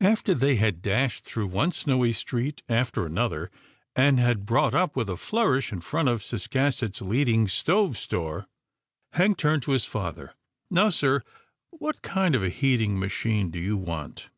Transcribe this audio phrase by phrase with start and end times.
[0.00, 3.48] After they had dashed through one snowy street after another,
[3.94, 8.48] and had brought up with a flourish in front of Ciscasset's leading stove store.
[9.12, 10.34] Hank turned to his father,"
[10.68, 11.22] Now sir,
[11.70, 14.30] what kind of a heating machine do you want